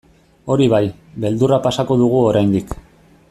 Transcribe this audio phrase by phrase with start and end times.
[0.53, 0.81] Hori bai,
[1.27, 2.75] beldurra pasako dugu oraindik.